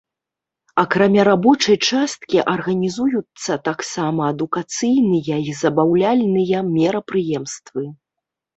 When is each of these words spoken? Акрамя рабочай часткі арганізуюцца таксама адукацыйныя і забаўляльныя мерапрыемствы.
Акрамя 0.83 1.25
рабочай 1.27 1.77
часткі 1.89 2.37
арганізуюцца 2.53 3.59
таксама 3.69 4.21
адукацыйныя 4.35 5.35
і 5.51 5.57
забаўляльныя 5.63 6.67
мерапрыемствы. 6.75 7.83